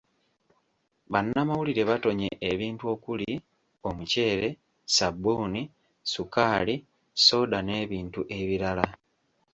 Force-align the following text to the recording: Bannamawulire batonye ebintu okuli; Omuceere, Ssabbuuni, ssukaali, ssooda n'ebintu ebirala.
Bannamawulire 1.11 1.83
batonye 1.89 2.29
ebintu 2.51 2.83
okuli; 2.93 3.31
Omuceere, 3.87 4.49
Ssabbuuni, 4.55 5.61
ssukaali, 5.71 6.75
ssooda 7.17 7.59
n'ebintu 7.63 8.21
ebirala. 8.39 8.87